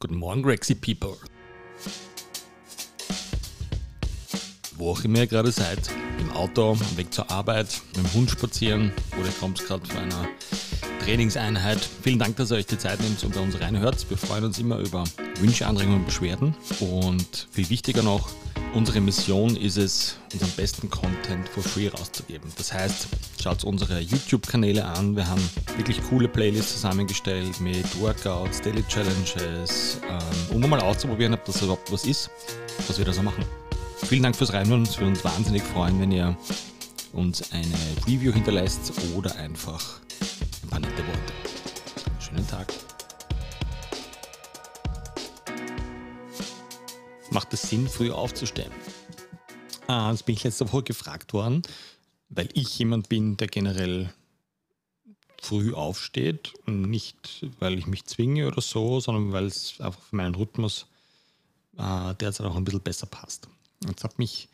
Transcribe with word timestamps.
Guten 0.00 0.18
Morgen, 0.18 0.44
Grexy 0.44 0.76
People. 0.76 1.16
Wo 4.76 4.92
auch 4.92 5.02
immer 5.02 5.18
ihr 5.18 5.26
gerade 5.26 5.50
seid, 5.50 5.90
im 6.20 6.30
Auto, 6.30 6.70
am 6.70 6.96
Weg 6.96 7.12
zur 7.12 7.28
Arbeit, 7.32 7.82
mit 7.96 8.04
dem 8.04 8.14
Hund 8.14 8.30
spazieren 8.30 8.92
oder 9.20 9.28
kommt 9.40 9.58
gerade 9.66 9.84
von 9.84 9.96
einer 9.96 10.28
Trainingseinheit. 11.08 11.88
Vielen 12.02 12.18
Dank, 12.18 12.36
dass 12.36 12.50
ihr 12.52 12.58
euch 12.58 12.66
die 12.66 12.76
Zeit 12.76 13.00
nehmt 13.00 13.24
und 13.24 13.32
bei 13.32 13.40
uns 13.40 13.58
reinhört. 13.58 14.04
Wir 14.10 14.18
freuen 14.18 14.44
uns 14.44 14.58
immer 14.58 14.76
über 14.76 15.04
Wünsche, 15.40 15.66
Anregungen 15.66 16.00
und 16.00 16.04
Beschwerden. 16.04 16.54
Und 16.80 17.48
viel 17.50 17.70
wichtiger 17.70 18.02
noch, 18.02 18.28
Unsere 18.74 19.00
Mission 19.00 19.56
ist 19.56 19.78
es, 19.78 20.18
unseren 20.34 20.50
besten 20.50 20.90
Content 20.90 21.48
for 21.48 21.62
free 21.62 21.88
rauszugeben. 21.88 22.52
Das 22.58 22.70
heißt, 22.70 23.08
schaut 23.42 23.64
unsere 23.64 24.00
YouTube-Kanäle 24.00 24.84
an. 24.84 25.16
Wir 25.16 25.26
haben 25.26 25.40
wirklich 25.78 26.02
coole 26.10 26.28
Playlists 26.28 26.74
zusammengestellt 26.74 27.58
mit 27.62 27.98
Workouts, 27.98 28.60
Daily 28.60 28.82
Challenges, 28.82 29.98
ähm, 30.06 30.62
um 30.62 30.68
mal 30.68 30.80
auszuprobieren, 30.80 31.32
ob 31.32 31.42
das 31.46 31.62
überhaupt 31.62 31.90
was 31.90 32.04
ist, 32.04 32.28
was 32.86 32.98
wir 32.98 33.06
da 33.06 33.14
so 33.14 33.22
machen. 33.22 33.44
Vielen 34.04 34.24
Dank 34.24 34.36
fürs 34.36 34.52
Reinhören. 34.52 34.82
Es 34.82 34.98
würde 34.98 35.12
uns 35.12 35.24
wahnsinnig 35.24 35.62
freuen, 35.62 35.98
wenn 35.98 36.12
ihr 36.12 36.36
uns 37.14 37.50
eine 37.52 37.74
Review 38.06 38.34
hinterlässt 38.34 38.92
oder 39.16 39.34
einfach 39.36 40.00
ein 40.78 40.82
paar 40.82 40.90
nette 40.90 41.06
Worte. 41.06 41.32
Schönen 42.20 42.46
Tag. 42.46 42.72
Macht 47.30 47.52
es 47.52 47.62
Sinn, 47.62 47.88
früh 47.88 48.10
aufzustehen? 48.10 48.72
Ah, 49.86 50.10
das 50.10 50.22
bin 50.22 50.34
ich 50.34 50.44
letzte 50.44 50.70
Woche 50.72 50.84
gefragt 50.84 51.32
worden, 51.32 51.62
weil 52.28 52.48
ich 52.54 52.78
jemand 52.78 53.08
bin, 53.08 53.36
der 53.36 53.48
generell 53.48 54.12
früh 55.40 55.72
aufsteht. 55.72 56.52
Nicht, 56.66 57.46
weil 57.58 57.78
ich 57.78 57.86
mich 57.86 58.04
zwinge 58.04 58.46
oder 58.46 58.60
so, 58.60 59.00
sondern 59.00 59.32
weil 59.32 59.46
es 59.46 59.80
einfach 59.80 60.00
für 60.00 60.16
meinen 60.16 60.34
Rhythmus 60.34 60.86
äh, 61.76 62.14
derzeit 62.14 62.46
auch 62.46 62.56
ein 62.56 62.64
bisschen 62.64 62.80
besser 62.80 63.06
passt. 63.06 63.48
Jetzt 63.86 64.04
hat 64.04 64.18
mich 64.18 64.48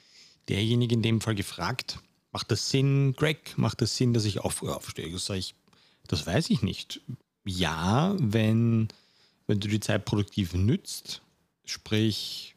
derjenige 0.49 0.95
in 0.95 1.03
dem 1.03 1.21
Fall 1.21 1.35
gefragt, 1.35 1.99
macht 2.33 2.51
das 2.51 2.71
Sinn, 2.71 3.15
Greg, 3.15 3.57
macht 3.57 3.81
das 3.81 3.97
Sinn, 3.97 4.13
dass 4.13 4.25
ich 4.25 4.41
auch 4.41 4.53
früh 4.53 4.69
aufstehe? 4.69 5.11
Das 5.11 5.27
sage 5.27 5.41
ich, 5.41 5.55
das 6.09 6.27
weiß 6.27 6.51
ich 6.51 6.63
nicht. 6.63 7.01
Ja, 7.45 8.15
wenn, 8.19 8.89
wenn 9.47 9.61
du 9.61 9.69
die 9.69 9.81
Zeit 9.81 10.05
produktiv 10.05 10.55
nützt, 10.55 11.23
sprich 11.65 12.55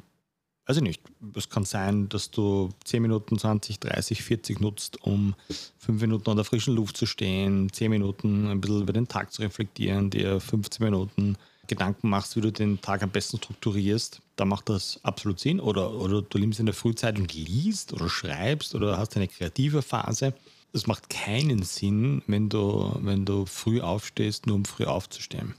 ich 0.69 0.81
nicht, 0.81 1.01
es 1.33 1.49
kann 1.49 1.63
sein, 1.63 2.09
dass 2.09 2.29
du 2.29 2.69
10 2.83 3.01
Minuten, 3.01 3.39
20, 3.39 3.79
30, 3.79 4.21
40 4.21 4.59
nutzt, 4.59 5.01
um 5.01 5.33
5 5.79 6.01
Minuten 6.01 6.29
an 6.29 6.35
der 6.35 6.43
frischen 6.43 6.75
Luft 6.75 6.97
zu 6.97 7.05
stehen, 7.05 7.71
10 7.71 7.89
Minuten 7.89 8.47
ein 8.47 8.59
bisschen 8.59 8.81
über 8.81 8.91
den 8.91 9.07
Tag 9.07 9.31
zu 9.31 9.41
reflektieren, 9.41 10.09
dir 10.09 10.41
15 10.41 10.83
Minuten 10.83 11.37
Gedanken 11.67 12.09
machst, 12.09 12.35
wie 12.35 12.41
du 12.41 12.51
den 12.51 12.81
Tag 12.81 13.03
am 13.03 13.11
besten 13.11 13.37
strukturierst, 13.37 14.21
da 14.35 14.45
macht 14.45 14.69
das 14.69 14.99
absolut 15.03 15.39
Sinn. 15.39 15.59
Oder, 15.59 15.91
oder 15.93 16.21
du 16.21 16.37
nimmst 16.37 16.59
in 16.59 16.65
der 16.65 16.75
Frühzeit 16.75 17.17
und 17.19 17.33
liest 17.33 17.93
oder 17.93 18.09
schreibst 18.09 18.73
oder 18.73 18.97
hast 18.97 19.15
eine 19.15 19.27
kreative 19.27 19.81
Phase. 19.81 20.33
Das 20.73 20.87
macht 20.87 21.09
keinen 21.09 21.63
Sinn, 21.63 22.21
wenn 22.27 22.49
du, 22.49 22.95
wenn 23.01 23.25
du 23.25 23.45
früh 23.45 23.81
aufstehst, 23.81 24.45
nur 24.47 24.55
um 24.57 24.65
früh 24.65 24.85
aufzustehen. 24.85 25.55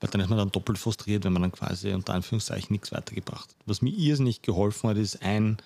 Weil 0.00 0.10
dann 0.10 0.20
ist 0.20 0.28
man 0.28 0.38
dann 0.38 0.50
doppelt 0.50 0.78
frustriert, 0.78 1.24
wenn 1.24 1.32
man 1.32 1.42
dann 1.42 1.52
quasi 1.52 1.92
unter 1.92 2.14
Anführungszeichen 2.14 2.72
nichts 2.72 2.92
weitergebracht 2.92 3.50
hat. 3.50 3.56
Was 3.66 3.80
mir 3.80 3.90
irrsinnig 3.90 4.42
geholfen 4.42 4.90
hat, 4.90 4.96
ist 4.96 5.22
ein, 5.22 5.58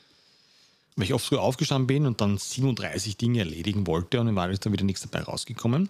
weil 0.96 1.06
ich 1.06 1.14
oft 1.14 1.26
früh 1.26 1.36
aufgestanden 1.36 1.86
bin 1.86 2.06
und 2.06 2.20
dann 2.20 2.38
37 2.38 3.16
Dinge 3.16 3.40
erledigen 3.40 3.86
wollte 3.86 4.20
und 4.20 4.34
Wahrheit 4.36 4.52
ist 4.52 4.66
dann 4.66 4.72
wieder 4.72 4.84
nichts 4.84 5.02
dabei 5.02 5.22
rausgekommen, 5.22 5.88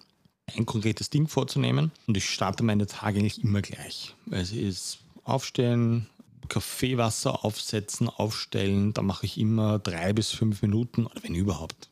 ein 0.57 0.67
konkretes 0.67 1.11
Ding 1.11 1.29
vorzunehmen 1.29 1.93
und 2.07 2.17
ich 2.17 2.29
starte 2.29 2.63
meine 2.63 2.87
Tage 2.87 3.19
eigentlich 3.19 3.43
immer 3.43 3.61
gleich. 3.61 4.15
Es 4.31 4.53
ist 4.53 4.99
aufstehen, 5.25 6.07
Kaffeewasser 6.49 7.45
aufsetzen, 7.45 8.09
aufstellen, 8.09 8.95
da 8.95 9.03
mache 9.03 9.27
ich 9.27 9.39
immer 9.39 9.79
drei 9.79 10.13
bis 10.13 10.31
fünf 10.31 10.63
Minuten 10.63 11.07
oder 11.07 11.23
wenn 11.23 11.35
überhaupt, 11.35 11.89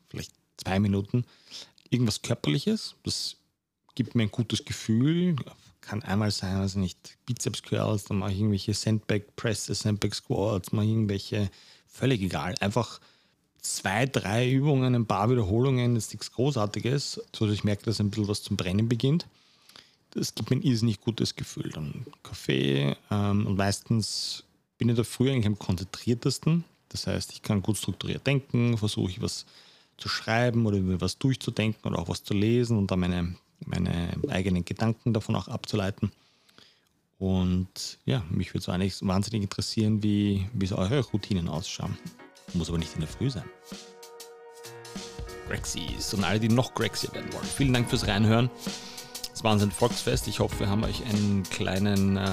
zwei 0.57 0.79
Minuten, 0.79 1.25
irgendwas 1.91 2.23
Körperliches. 2.23 2.95
Das 3.05 3.37
gibt 3.95 4.15
mir 4.15 4.25
ein 4.25 4.31
gutes 4.31 4.65
Gefühl, 4.65 5.37
kann 5.81 6.03
einmal 6.03 6.31
sein, 6.31 6.57
also 6.57 6.79
nicht 6.79 7.17
Bizeps 7.27 7.63
Curls, 7.63 8.05
dann 8.05 8.19
mache 8.19 8.33
ich 8.33 8.39
irgendwelche 8.39 8.75
Sandbag 8.75 9.23
Presses, 9.37 9.81
Sandbag 9.81 10.15
Squats, 10.15 10.73
mache 10.73 10.87
irgendwelche, 10.87 11.51
völlig 11.87 12.21
egal. 12.23 12.55
Einfach 12.61 13.01
zwei, 13.61 14.07
drei 14.07 14.51
Übungen, 14.51 14.95
ein 14.95 15.07
paar 15.07 15.31
Wiederholungen, 15.31 15.95
das 15.95 16.07
ist 16.07 16.15
nichts 16.15 16.33
Großartiges, 16.33 17.21
so 17.35 17.47
dass 17.47 17.55
ich 17.55 17.65
merke, 17.65 17.85
dass 17.85 18.01
ein 18.01 18.11
bisschen 18.11 18.29
was 18.29 18.43
zum 18.43 18.57
Brennen 18.57 18.89
beginnt. 18.89 19.27
Das 20.11 20.35
gibt 20.35 20.51
mir 20.51 20.57
ein 20.57 20.63
irrsinnig 20.63 21.01
gutes 21.01 21.37
Gefühl. 21.37 21.71
Dann 21.71 22.07
Kaffee 22.23 22.97
ähm, 23.11 23.47
und 23.47 23.57
meistens 23.57 24.45
bin 24.79 24.89
ich 24.89 24.97
da 24.97 25.05
früher 25.05 25.33
eigentlich 25.33 25.47
am 25.47 25.59
konzentriertesten. 25.59 26.65
Das 26.89 27.07
heißt, 27.07 27.33
ich 27.33 27.43
kann 27.43 27.63
gut 27.63 27.77
strukturiert 27.77 28.27
denken, 28.27 28.79
versuche 28.79 29.11
ich 29.11 29.21
was 29.21 29.45
zu 29.99 30.09
schreiben 30.09 30.67
oder 30.67 30.79
was 31.01 31.19
durchzudenken 31.19 31.91
oder 31.91 32.01
auch 32.01 32.09
was 32.09 32.23
zu 32.23 32.35
lesen 32.35 32.77
und 32.77 32.91
dann 32.91 33.01
meine 33.01 33.37
meine 33.65 34.11
eigenen 34.29 34.65
Gedanken 34.65 35.13
davon 35.13 35.37
auch 35.37 35.49
abzuleiten. 35.49 36.13
Und 37.19 37.99
ja, 38.05 38.23
mich 38.31 38.53
würde 38.53 38.65
so 38.65 38.73
eigentlich 38.73 38.97
wahnsinnig 39.01 39.43
interessieren, 39.43 40.03
wie, 40.03 40.47
wie 40.53 40.67
so 40.67 40.77
eure 40.77 41.01
Routinen 41.01 41.49
ausschauen. 41.49 41.97
Muss 42.53 42.69
aber 42.69 42.79
nicht 42.79 42.95
in 42.95 43.01
der 43.01 43.09
Früh 43.09 43.31
sein. 43.31 43.49
Grexies 45.49 46.13
und 46.13 46.25
alle, 46.25 46.41
die 46.41 46.49
noch 46.49 46.75
Grexy 46.75 47.13
werden 47.13 47.33
wollen. 47.33 47.45
Vielen 47.45 47.73
Dank 47.73 47.89
fürs 47.89 48.07
Reinhören. 48.07 48.51
War 49.43 49.53
ein 49.53 49.71
Volksfest. 49.71 50.27
Ich 50.27 50.41
hoffe, 50.41 50.61
wir 50.61 50.69
haben 50.69 50.83
euch 50.83 51.05
einen 51.05 51.45
kleinen, 51.45 52.17
äh, 52.17 52.29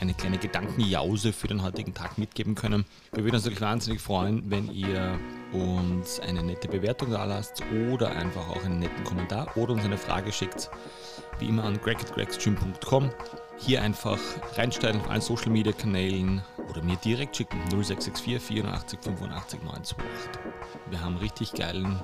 eine 0.00 0.14
kleine 0.14 0.36
Gedankenjause 0.36 1.32
für 1.32 1.46
den 1.46 1.62
heutigen 1.62 1.94
Tag 1.94 2.18
mitgeben 2.18 2.56
können. 2.56 2.84
Wir 3.12 3.22
würden 3.22 3.36
uns 3.36 3.44
natürlich 3.44 3.60
wahnsinnig 3.60 4.00
freuen, 4.00 4.50
wenn 4.50 4.72
ihr 4.72 5.16
uns 5.52 6.18
eine 6.18 6.42
nette 6.42 6.66
Bewertung 6.66 7.10
da 7.10 7.24
lasst 7.24 7.62
oder 7.92 8.10
einfach 8.10 8.48
auch 8.48 8.64
einen 8.64 8.80
netten 8.80 9.04
Kommentar 9.04 9.56
oder 9.56 9.74
uns 9.74 9.84
eine 9.84 9.96
Frage 9.96 10.32
schickt. 10.32 10.70
Wie 11.38 11.48
immer 11.48 11.62
an 11.62 11.80
greg.gregstream.com. 11.80 13.10
Hier 13.58 13.82
einfach 13.82 14.18
reinsteigen 14.56 15.00
auf 15.02 15.08
allen 15.08 15.20
Social 15.20 15.50
Media 15.50 15.72
Kanälen 15.72 16.42
oder 16.68 16.82
mir 16.82 16.96
direkt 16.96 17.36
schicken 17.36 17.60
0664 17.70 18.42
84 18.42 18.98
85 19.02 19.62
928. 19.62 19.96
Wir 20.90 21.00
haben 21.00 21.16
richtig 21.18 21.52
geilen 21.52 22.00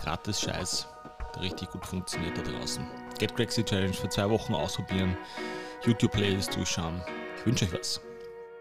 gratis 0.00 0.40
Scheiß, 0.40 0.88
der 0.88 0.95
richtig 1.40 1.70
gut 1.70 1.86
funktioniert 1.86 2.36
da 2.38 2.42
draußen. 2.42 2.86
Get 3.18 3.34
Grexy 3.36 3.64
Challenge 3.64 3.94
für 3.94 4.08
zwei 4.08 4.28
Wochen 4.30 4.54
ausprobieren, 4.54 5.16
YouTube-Playlist 5.84 6.56
durchschauen. 6.56 7.02
Ich 7.36 7.46
wünsche 7.46 7.64
euch 7.64 7.72
was. 7.72 8.00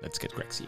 Let's 0.01 0.19
get 0.19 0.33
Grexy. 0.33 0.67